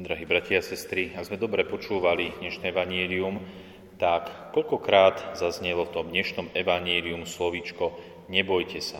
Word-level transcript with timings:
Drahí 0.00 0.24
bratia 0.24 0.58
a 0.58 0.64
sestry, 0.64 1.12
ak 1.12 1.28
sme 1.28 1.36
dobre 1.36 1.60
počúvali 1.68 2.32
dnešné 2.40 2.72
evanílium, 2.72 3.36
tak 4.00 4.32
koľkokrát 4.56 5.36
zaznelo 5.36 5.84
v 5.84 5.92
tom 5.92 6.06
dnešnom 6.08 6.56
evanílium 6.56 7.28
slovíčko 7.28 8.00
nebojte 8.32 8.80
sa. 8.80 8.96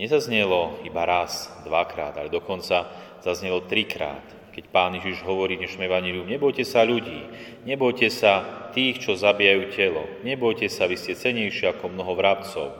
Nezaznelo 0.00 0.80
iba 0.88 1.04
raz, 1.04 1.52
dvakrát, 1.68 2.16
ale 2.16 2.32
dokonca 2.32 2.88
zaznelo 3.20 3.68
trikrát, 3.68 4.24
keď 4.56 4.64
pán 4.72 4.96
Ježiš 4.96 5.20
hovorí 5.28 5.60
v 5.60 5.68
dnešnom 5.68 5.84
evaníliu, 5.84 6.24
nebojte 6.24 6.64
sa 6.64 6.88
ľudí, 6.88 7.28
nebojte 7.68 8.08
sa 8.08 8.48
tých, 8.72 9.04
čo 9.04 9.20
zabijajú 9.20 9.68
telo, 9.76 10.08
nebojte 10.24 10.72
sa, 10.72 10.88
vy 10.88 10.96
ste 10.96 11.12
cenejší 11.12 11.76
ako 11.76 11.92
mnoho 11.92 12.16
vrabcov. 12.16 12.72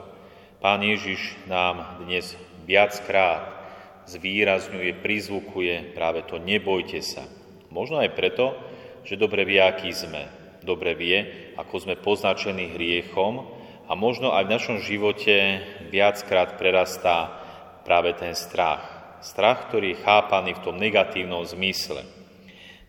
Pán 0.57 0.81
Ježiš 0.81 1.37
nám 1.45 2.01
dnes 2.01 2.33
viackrát 2.65 3.58
zvýrazňuje, 4.07 5.01
prizvukuje 5.01 5.95
práve 5.97 6.23
to 6.23 6.39
nebojte 6.39 7.01
sa. 7.03 7.25
Možno 7.73 7.99
aj 7.99 8.15
preto, 8.15 8.55
že 9.03 9.19
dobre 9.19 9.45
vie, 9.45 9.59
aký 9.59 9.91
sme. 9.91 10.27
Dobre 10.59 10.93
vie, 10.93 11.51
ako 11.55 11.75
sme 11.79 11.95
poznačení 11.95 12.75
hriechom 12.75 13.47
a 13.87 13.95
možno 13.95 14.35
aj 14.35 14.43
v 14.45 14.53
našom 14.53 14.77
živote 14.83 15.63
viackrát 15.89 16.59
prerastá 16.59 17.39
práve 17.87 18.13
ten 18.13 18.35
strach. 18.35 18.83
Strach, 19.19 19.67
ktorý 19.67 19.95
je 19.95 20.01
chápaný 20.03 20.55
v 20.59 20.63
tom 20.63 20.75
negatívnom 20.77 21.43
zmysle. 21.47 22.03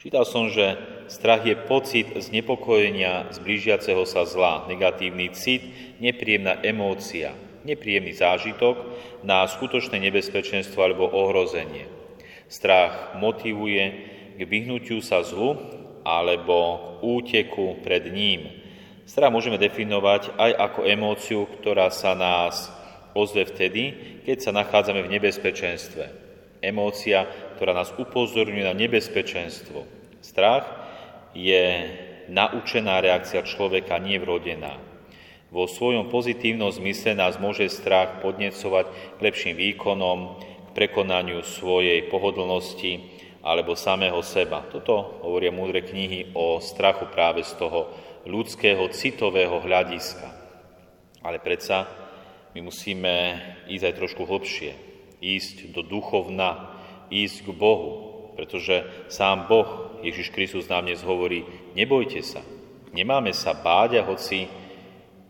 Čítal 0.01 0.25
som, 0.25 0.49
že 0.49 0.81
strach 1.13 1.45
je 1.45 1.53
pocit 1.57 2.09
znepokojenia 2.17 3.29
z 3.35 3.39
blížiaceho 3.43 4.09
sa 4.09 4.25
zla, 4.25 4.65
negatívny 4.65 5.29
cit, 5.37 5.61
nepríjemná 6.01 6.57
emócia, 6.65 7.37
nepríjemný 7.65 8.17
zážitok 8.17 8.77
na 9.25 9.45
skutočné 9.45 10.01
nebezpečenstvo 10.01 10.81
alebo 10.81 11.09
ohrozenie. 11.09 11.87
Strach 12.51 13.15
motivuje 13.21 13.85
k 14.37 14.41
vyhnutiu 14.43 14.99
sa 15.05 15.23
zlu 15.23 15.55
alebo 16.03 16.99
k 16.99 17.05
úteku 17.05 17.79
pred 17.85 18.09
ním. 18.11 18.51
Strach 19.05 19.35
môžeme 19.35 19.59
definovať 19.59 20.35
aj 20.39 20.51
ako 20.57 20.81
emóciu, 20.87 21.41
ktorá 21.61 21.91
sa 21.91 22.15
nás 22.15 22.71
ozve 23.15 23.47
vtedy, 23.47 23.95
keď 24.23 24.37
sa 24.39 24.51
nachádzame 24.55 25.03
v 25.03 25.13
nebezpečenstve. 25.19 26.05
Emócia, 26.63 27.27
ktorá 27.57 27.73
nás 27.75 27.91
upozorňuje 27.97 28.65
na 28.65 28.75
nebezpečenstvo. 28.77 29.85
Strach 30.21 30.69
je 31.33 31.89
naučená 32.31 33.01
reakcia 33.03 33.43
človeka, 33.43 33.99
nie 33.99 34.21
vrodená. 34.21 34.90
Vo 35.51 35.67
svojom 35.67 36.07
pozitívnom 36.07 36.71
zmysle 36.71 37.19
nás 37.19 37.35
môže 37.35 37.67
strach 37.67 38.23
podnecovať 38.23 38.87
k 39.19 39.21
lepším 39.21 39.59
výkonom, 39.59 40.39
k 40.39 40.69
prekonaniu 40.79 41.43
svojej 41.43 42.07
pohodlnosti 42.07 43.19
alebo 43.43 43.75
samého 43.75 44.23
seba. 44.23 44.63
Toto 44.71 45.19
hovoria 45.27 45.51
múdre 45.51 45.83
knihy 45.83 46.39
o 46.39 46.63
strachu 46.63 47.11
práve 47.11 47.43
z 47.43 47.59
toho 47.59 47.91
ľudského 48.31 48.87
citového 48.95 49.59
hľadiska. 49.59 50.31
Ale 51.27 51.43
predsa 51.43 51.91
my 52.55 52.63
musíme 52.63 53.15
ísť 53.67 53.85
aj 53.91 53.99
trošku 53.99 54.23
hlbšie, 54.31 54.71
ísť 55.19 55.75
do 55.75 55.83
duchovna, 55.83 56.79
ísť 57.11 57.51
k 57.51 57.51
Bohu, 57.51 57.91
pretože 58.39 58.87
sám 59.11 59.51
Boh, 59.51 59.99
Ježiš 60.07 60.31
Kristus 60.31 60.71
nám 60.71 60.87
dnes 60.87 61.03
hovorí, 61.03 61.43
nebojte 61.75 62.23
sa, 62.23 62.39
nemáme 62.95 63.35
sa 63.35 63.51
báť 63.51 63.99
a 63.99 64.07
hoci 64.07 64.60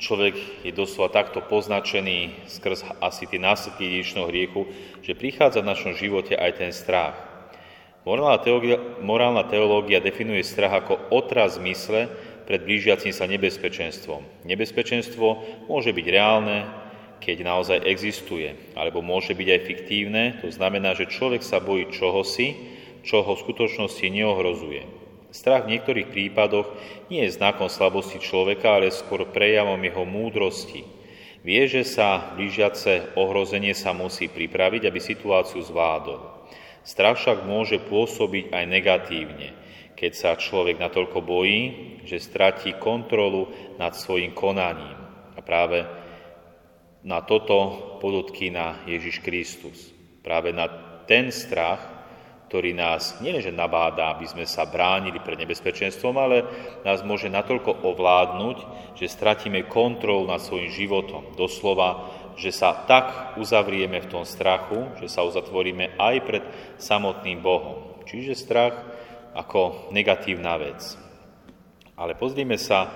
človek 0.00 0.64
je 0.64 0.72
doslova 0.72 1.12
takto 1.12 1.44
poznačený 1.44 2.48
skrz 2.48 2.98
asi 3.04 3.28
tie 3.28 3.36
následky 3.36 3.84
dedičného 3.86 4.26
hriechu, 4.26 4.66
že 5.04 5.14
prichádza 5.14 5.60
v 5.60 5.70
našom 5.70 5.92
živote 5.94 6.34
aj 6.34 6.52
ten 6.56 6.72
strach. 6.72 7.14
Morálna 8.08 8.40
teológia, 8.40 8.80
morálna 9.04 9.44
teológia 9.44 10.00
definuje 10.00 10.40
strach 10.40 10.72
ako 10.72 11.12
otraz 11.12 11.60
mysle 11.60 12.08
pred 12.48 12.64
blížiacim 12.64 13.12
sa 13.12 13.28
nebezpečenstvom. 13.28 14.24
Nebezpečenstvo 14.48 15.26
môže 15.68 15.92
byť 15.92 16.06
reálne, 16.08 16.64
keď 17.20 17.44
naozaj 17.44 17.84
existuje, 17.84 18.56
alebo 18.72 19.04
môže 19.04 19.36
byť 19.36 19.48
aj 19.52 19.60
fiktívne, 19.68 20.24
to 20.40 20.48
znamená, 20.48 20.96
že 20.96 21.12
človek 21.12 21.44
sa 21.44 21.60
bojí 21.60 21.92
čohosi, 21.92 22.56
čo 23.04 23.20
ho 23.20 23.36
v 23.36 23.42
skutočnosti 23.44 24.06
neohrozuje. 24.08 24.82
Strach 25.30 25.66
v 25.66 25.78
niektorých 25.78 26.10
prípadoch 26.10 26.74
nie 27.06 27.22
je 27.22 27.34
znakom 27.38 27.70
slabosti 27.70 28.18
človeka, 28.18 28.78
ale 28.78 28.90
skôr 28.90 29.30
prejavom 29.30 29.78
jeho 29.78 30.02
múdrosti. 30.02 30.82
Vie, 31.40 31.62
že 31.70 31.86
sa 31.86 32.34
blížiace 32.36 33.16
ohrozenie 33.16 33.72
sa 33.72 33.96
musí 33.96 34.28
pripraviť, 34.28 34.90
aby 34.90 34.98
situáciu 35.00 35.62
zvládol. 35.62 36.50
Strach 36.82 37.16
však 37.22 37.46
môže 37.46 37.78
pôsobiť 37.80 38.52
aj 38.52 38.64
negatívne, 38.66 39.48
keď 39.94 40.12
sa 40.12 40.30
človek 40.36 40.76
natoľko 40.82 41.22
bojí, 41.22 41.62
že 42.04 42.20
stratí 42.20 42.74
kontrolu 42.76 43.48
nad 43.78 43.94
svojim 43.94 44.34
konaním. 44.34 44.98
A 45.36 45.40
práve 45.40 45.86
na 47.06 47.24
toto 47.24 47.96
podotkýna 48.02 48.84
Ježiš 48.84 49.24
Kristus. 49.24 49.92
Práve 50.20 50.52
na 50.52 50.68
ten 51.08 51.32
strach, 51.32 51.99
ktorý 52.50 52.74
nás 52.74 53.22
nielenže 53.22 53.54
nabáda, 53.54 54.10
aby 54.10 54.26
sme 54.26 54.42
sa 54.42 54.66
bránili 54.66 55.22
pred 55.22 55.38
nebezpečenstvom, 55.38 56.18
ale 56.18 56.42
nás 56.82 56.98
môže 57.06 57.30
natoľko 57.30 57.86
ovládnuť, 57.86 58.58
že 58.98 59.06
stratíme 59.06 59.70
kontrol 59.70 60.26
nad 60.26 60.42
svojim 60.42 60.66
životom. 60.66 61.30
Doslova, 61.38 62.10
že 62.34 62.50
sa 62.50 62.74
tak 62.74 63.38
uzavrieme 63.38 64.02
v 64.02 64.10
tom 64.10 64.26
strachu, 64.26 64.98
že 64.98 65.06
sa 65.06 65.22
uzatvoríme 65.22 65.94
aj 65.94 66.16
pred 66.26 66.42
samotným 66.74 67.38
Bohom. 67.38 68.02
Čiže 68.02 68.34
strach 68.34 68.74
ako 69.30 69.94
negatívna 69.94 70.58
vec. 70.58 70.98
Ale 71.94 72.18
pozrime 72.18 72.58
sa 72.58 72.90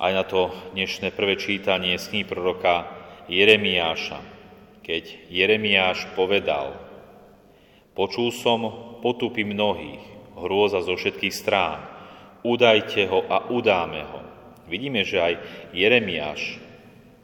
aj 0.00 0.12
na 0.16 0.24
to 0.24 0.48
dnešné 0.72 1.12
prvé 1.12 1.36
čítanie 1.36 1.92
z 2.00 2.08
knihy 2.08 2.24
proroka 2.24 2.88
Jeremiáša, 3.28 4.16
keď 4.80 5.28
Jeremiáš 5.28 6.08
povedal, 6.16 6.87
Počul 7.98 8.30
som 8.30 8.62
potupy 9.02 9.42
mnohých, 9.42 9.98
hrôza 10.38 10.78
zo 10.86 10.94
všetkých 10.94 11.34
strán. 11.34 11.82
Udajte 12.46 13.10
ho 13.10 13.26
a 13.26 13.50
udáme 13.50 14.06
ho. 14.06 14.22
Vidíme, 14.70 15.02
že 15.02 15.18
aj 15.18 15.34
Jeremiáš 15.74 16.62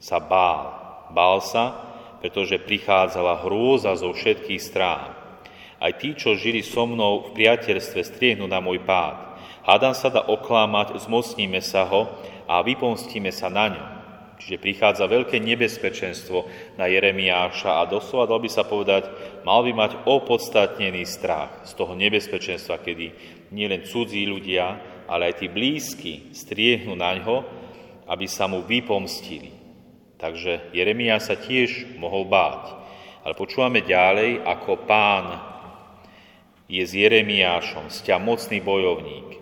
sa 0.03 0.19
bál. 0.19 0.75
Bál 1.15 1.39
sa, 1.39 1.71
pretože 2.19 2.59
prichádzala 2.59 3.47
hrôza 3.47 3.95
zo 3.95 4.11
všetkých 4.11 4.59
strán. 4.59 5.15
Aj 5.79 5.91
tí, 5.95 6.11
čo 6.11 6.35
žili 6.35 6.59
so 6.59 6.83
mnou 6.83 7.31
v 7.31 7.39
priateľstve, 7.39 8.03
striehnú 8.03 8.43
na 8.43 8.59
môj 8.59 8.83
pád. 8.83 9.39
Hádam 9.63 9.95
sa 9.95 10.11
dá 10.11 10.27
oklamať, 10.27 10.99
zmocníme 11.07 11.63
sa 11.63 11.87
ho 11.87 12.11
a 12.51 12.59
vypomstíme 12.59 13.31
sa 13.31 13.47
na 13.47 13.71
ňom. 13.71 13.94
Čiže 14.35 14.59
prichádza 14.59 15.07
veľké 15.07 15.39
nebezpečenstvo 15.39 16.45
na 16.75 16.91
Jeremiáša 16.91 17.79
a 17.79 17.87
doslova 17.87 18.27
dal 18.27 18.43
by 18.43 18.49
sa 18.51 18.67
povedať, 18.67 19.07
mal 19.47 19.63
by 19.63 19.71
mať 19.71 19.91
opodstatnený 20.03 21.07
strach 21.07 21.63
z 21.63 21.71
toho 21.73 21.95
nebezpečenstva, 21.95 22.83
kedy 22.83 23.15
nielen 23.55 23.87
cudzí 23.87 24.27
ľudia, 24.27 24.75
ale 25.07 25.31
aj 25.31 25.39
tí 25.39 25.47
blízky 25.47 26.13
striehnu 26.35 26.99
na 26.99 27.15
ňo, 27.15 27.37
aby 28.11 28.27
sa 28.27 28.45
mu 28.51 28.61
vypomstili. 28.61 29.55
Takže 30.19 30.75
Jeremiáš 30.75 31.31
sa 31.31 31.35
tiež 31.39 31.99
mohol 31.99 32.27
báť. 32.27 32.75
Ale 33.25 33.33
počúvame 33.33 33.81
ďalej, 33.81 34.45
ako 34.45 34.85
pán 34.85 35.25
je 36.69 36.81
s 36.85 36.93
Jeremiášom, 36.93 37.89
sťa 37.89 38.21
mocný 38.21 38.61
bojovník. 38.61 39.41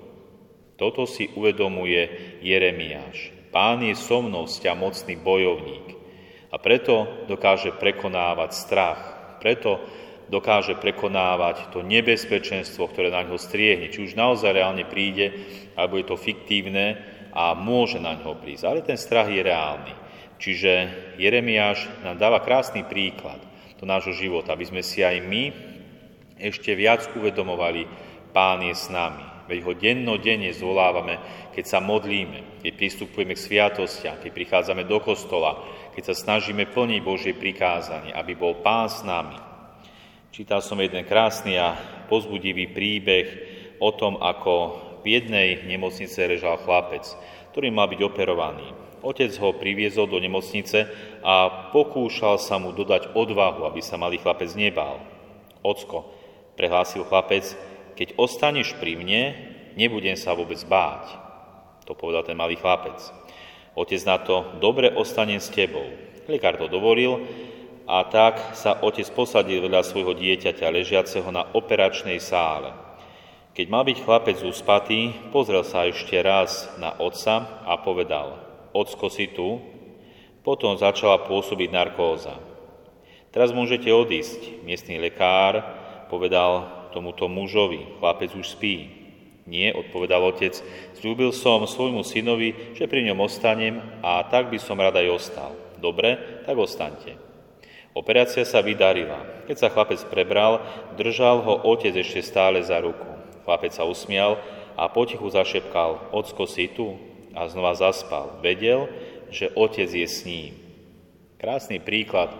Toto 0.79 1.03
si 1.03 1.27
uvedomuje 1.35 2.39
Jeremiáš. 2.43 3.42
Pán 3.53 3.85
je 3.85 3.93
so 3.93 4.25
mnou 4.25 4.49
sťa 4.49 4.73
mocný 4.73 5.13
bojovník 5.21 5.93
a 6.49 6.57
preto 6.57 7.25
dokáže 7.29 7.77
prekonávať 7.77 8.49
strach, 8.57 8.99
preto 9.37 9.77
dokáže 10.33 10.73
prekonávať 10.81 11.69
to 11.69 11.85
nebezpečenstvo, 11.85 12.89
ktoré 12.89 13.13
na 13.13 13.21
ňo 13.21 13.37
striehne, 13.37 13.93
či 13.93 14.09
už 14.09 14.17
naozaj 14.17 14.57
reálne 14.57 14.89
príde, 14.89 15.29
alebo 15.77 16.01
je 16.01 16.05
to 16.09 16.17
fiktívne 16.17 16.97
a 17.29 17.53
môže 17.53 18.01
na 18.01 18.17
ňo 18.17 18.41
prísť. 18.41 18.63
Ale 18.65 18.81
ten 18.81 18.97
strach 18.97 19.29
je 19.29 19.45
reálny. 19.45 19.93
Čiže 20.41 20.71
Jeremiáš 21.21 21.85
nám 22.01 22.17
dáva 22.17 22.41
krásny 22.41 22.83
príklad 22.83 23.39
do 23.77 23.85
nášho 23.85 24.17
života, 24.17 24.57
aby 24.57 24.65
sme 24.65 24.81
si 24.81 25.05
aj 25.05 25.17
my 25.21 25.43
ešte 26.41 26.73
viac 26.73 27.05
uvedomovali, 27.13 27.85
Pán 28.33 28.65
je 28.65 28.73
s 28.73 28.89
nami. 28.89 29.32
Veď 29.43 29.59
ho 29.67 29.73
dennodenne 29.75 30.55
zvolávame, 30.55 31.19
keď 31.51 31.65
sa 31.67 31.79
modlíme, 31.83 32.63
keď 32.63 32.73
pristupujeme 32.79 33.35
k 33.35 33.43
sviatostiam, 33.43 34.15
keď 34.23 34.31
prichádzame 34.31 34.87
do 34.87 35.03
kostola, 35.03 35.59
keď 35.91 36.11
sa 36.11 36.15
snažíme 36.15 36.71
plniť 36.71 36.99
Božie 37.03 37.35
prikázanie, 37.35 38.15
aby 38.15 38.39
bol 38.39 38.63
Pán 38.63 38.87
s 38.87 39.03
nami. 39.03 39.35
Čítal 40.33 40.63
som 40.65 40.79
jeden 40.79 41.05
krásny 41.05 41.59
a 41.59 41.77
pozbudivý 42.09 42.71
príbeh 42.71 43.27
o 43.77 43.91
tom, 43.93 44.17
ako 44.17 44.81
v 45.03 45.19
jednej 45.19 45.67
nemocnice 45.67 46.15
ležal 46.23 46.57
chlapec, 46.63 47.03
ktorý 47.51 47.69
mal 47.69 47.91
byť 47.91 48.01
operovaný. 48.01 48.65
Otec 49.03 49.35
ho 49.43 49.51
priviezol 49.59 50.07
do 50.07 50.15
nemocnice 50.17 50.87
a 51.19 51.67
pokúšal 51.75 52.39
sa 52.39 52.55
mu 52.55 52.71
dodať 52.71 53.11
odvahu, 53.11 53.67
aby 53.67 53.83
sa 53.83 53.99
malý 53.99 54.15
chlapec 54.23 54.47
nebál. 54.55 55.03
Ocko, 55.59 56.07
prehlásil 56.55 57.03
chlapec, 57.03 57.43
keď 57.93 58.17
ostaneš 58.17 58.77
pri 58.81 58.97
mne, 58.97 59.23
nebudem 59.77 60.17
sa 60.17 60.33
vôbec 60.33 60.59
báť. 60.65 61.13
To 61.85 61.93
povedal 61.93 62.23
ten 62.23 62.37
malý 62.37 62.57
chlapec. 62.57 62.97
Otec 63.73 64.01
na 64.05 64.17
to, 64.21 64.57
dobre 64.61 64.93
ostanem 64.93 65.41
s 65.41 65.49
tebou. 65.49 65.85
Lekár 66.29 66.55
to 66.55 66.69
dovolil 66.69 67.25
a 67.83 68.05
tak 68.07 68.55
sa 68.55 68.79
otec 68.79 69.05
posadil 69.11 69.59
vedľa 69.59 69.83
svojho 69.83 70.15
dieťaťa 70.15 70.71
ležiaceho 70.71 71.27
na 71.33 71.43
operačnej 71.51 72.21
sále. 72.21 72.71
Keď 73.53 73.65
mal 73.69 73.83
byť 73.85 73.97
chlapec 74.01 74.37
uspatý, 74.41 75.13
pozrel 75.29 75.61
sa 75.61 75.85
ešte 75.85 76.17
raz 76.23 76.71
na 76.81 76.95
otca 76.97 77.61
a 77.67 77.77
povedal, 77.77 78.39
ocko 78.73 79.11
si 79.13 79.29
tu? 79.29 79.61
Potom 80.41 80.73
začala 80.75 81.21
pôsobiť 81.23 81.69
narkóza. 81.69 82.35
Teraz 83.33 83.53
môžete 83.53 83.89
odísť. 83.89 84.61
Miestný 84.65 85.01
lekár 85.01 85.61
povedal 86.09 86.82
tomuto 86.93 87.25
mužovi, 87.25 87.97
chlapec 87.97 88.29
už 88.37 88.53
spí. 88.53 89.03
Nie, 89.43 89.75
odpovedal 89.75 90.23
otec, 90.23 90.55
slúbil 90.95 91.35
som 91.35 91.67
svojmu 91.67 92.05
synovi, 92.07 92.55
že 92.79 92.87
pri 92.87 93.03
ňom 93.11 93.19
ostanem 93.27 93.81
a 93.99 94.23
tak 94.23 94.47
by 94.47 94.55
som 94.61 94.79
rada 94.79 95.03
aj 95.03 95.09
ostal. 95.11 95.51
Dobre, 95.83 96.15
tak 96.47 96.55
ostaňte. 96.55 97.19
Operácia 97.91 98.47
sa 98.47 98.63
vydarila. 98.63 99.45
Keď 99.45 99.55
sa 99.59 99.67
chlapec 99.67 99.99
prebral, 100.07 100.63
držal 100.95 101.43
ho 101.43 101.59
otec 101.67 101.91
ešte 101.91 102.23
stále 102.23 102.63
za 102.63 102.79
ruku. 102.79 103.05
Chlapec 103.43 103.75
sa 103.75 103.83
usmial 103.83 104.39
a 104.79 104.87
potichu 104.87 105.27
zašepkal, 105.27 106.15
ocko 106.15 106.47
si 106.47 106.71
tu? 106.71 106.95
A 107.35 107.45
znova 107.51 107.75
zaspal. 107.75 108.39
Vedel, 108.39 108.87
že 109.27 109.51
otec 109.53 109.89
je 109.89 110.07
s 110.07 110.23
ním. 110.23 110.55
Krásny 111.37 111.83
príklad 111.83 112.31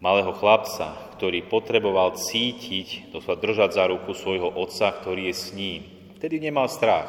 malého 0.00 0.32
chlapca, 0.36 1.14
ktorý 1.16 1.48
potreboval 1.48 2.16
cítiť, 2.16 3.12
doslova 3.12 3.40
držať 3.40 3.70
za 3.72 3.84
ruku 3.88 4.12
svojho 4.12 4.52
otca, 4.52 4.92
ktorý 4.92 5.32
je 5.32 5.34
s 5.34 5.46
ním. 5.56 5.80
Vtedy 6.20 6.40
nemal 6.40 6.68
strach. 6.68 7.08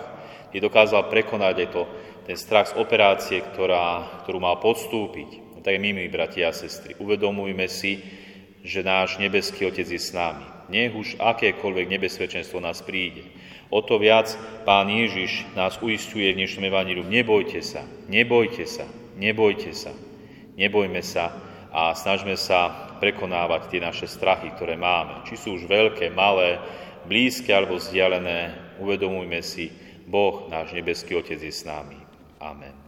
Je 0.56 0.64
dokázal 0.64 1.12
prekonať 1.12 1.56
aj 1.64 1.70
to, 1.76 1.84
ten 2.28 2.38
strach 2.40 2.72
z 2.72 2.78
operácie, 2.80 3.44
ktorá, 3.44 4.20
ktorú 4.24 4.40
mal 4.40 4.60
podstúpiť 4.60 5.48
tak 5.68 5.84
my, 5.84 5.92
milí 5.92 6.08
bratia 6.08 6.48
a 6.48 6.56
sestry, 6.56 6.96
uvedomujme 6.96 7.68
si, 7.68 8.00
že 8.64 8.88
náš 8.88 9.20
nebeský 9.20 9.68
Otec 9.68 9.84
je 9.84 10.00
s 10.00 10.16
nami. 10.16 10.48
Nech 10.72 10.96
už 10.96 11.20
akékoľvek 11.20 11.92
nebezpečenstvo 11.92 12.64
nás 12.64 12.80
príde. 12.80 13.28
O 13.68 13.84
to 13.84 14.00
viac 14.00 14.32
Pán 14.64 14.88
Ježiš 14.88 15.44
nás 15.60 15.76
uistuje 15.84 16.32
v 16.32 16.40
dnešnom 16.40 16.72
evaníliu. 16.72 17.04
Nebojte 17.04 17.60
sa, 17.60 17.84
nebojte 18.08 18.64
sa, 18.64 18.88
nebojte 19.20 19.76
sa, 19.76 19.92
nebojme 20.56 21.04
sa 21.04 21.36
a 21.72 21.92
snažme 21.94 22.34
sa 22.40 22.94
prekonávať 23.04 23.68
tie 23.70 23.80
naše 23.84 24.08
strachy, 24.08 24.50
ktoré 24.56 24.80
máme. 24.80 25.28
Či 25.28 25.36
sú 25.36 25.50
už 25.60 25.68
veľké, 25.68 26.10
malé, 26.14 26.58
blízke 27.06 27.52
alebo 27.52 27.80
vzdialené, 27.80 28.56
uvedomujme 28.80 29.40
si, 29.44 29.72
Boh, 30.08 30.48
náš 30.48 30.72
nebeský 30.72 31.20
Otec 31.20 31.40
je 31.40 31.52
s 31.52 31.68
nami. 31.68 32.00
Amen. 32.40 32.87